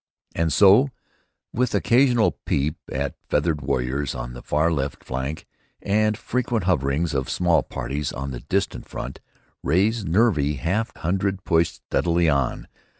[0.33, 0.89] And so,
[1.53, 5.45] with occasional peep at feathered warriors on the far left flank,
[5.79, 9.21] and frequent hoverings of small parties on the distant front,
[9.61, 12.67] Ray's nervy half hundred pushed steadily on.